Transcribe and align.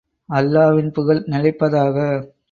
அல்லாவின் 0.29 0.89
புகழ் 0.91 1.21
நிலைப்பதாக! 1.25 1.97